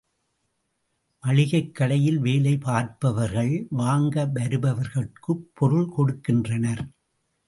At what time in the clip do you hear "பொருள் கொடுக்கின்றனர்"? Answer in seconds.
5.53-6.83